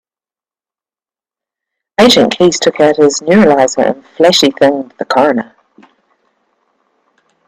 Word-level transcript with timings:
Agent 1.99 2.31
Keys 2.35 2.59
took 2.59 2.79
out 2.79 2.95
his 2.97 3.21
neuralizer 3.21 3.83
and 3.95 4.03
flashy-thinged 4.17 4.97
the 4.97 5.05
coroner. 5.05 5.55